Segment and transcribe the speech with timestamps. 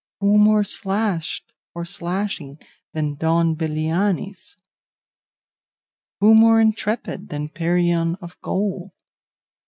[0.19, 2.57] Who more slashed or slashing
[2.91, 4.55] than Don Belianis?
[6.21, 8.95] Who more intrepid than Perion of Gaul?